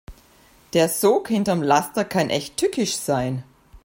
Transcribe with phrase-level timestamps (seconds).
[0.73, 3.43] Der Sog hinterm Laster kann echt tückisch sein.